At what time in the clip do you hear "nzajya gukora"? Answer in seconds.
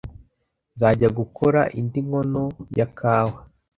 0.75-1.61